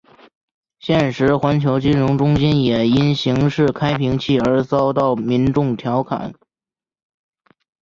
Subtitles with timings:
[0.79, 6.33] 现时环球金融中心也因形如开瓶器而遭到民众调侃。